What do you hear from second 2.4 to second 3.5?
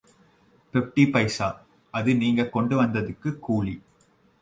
கொண்டு வந்ததுக்குக்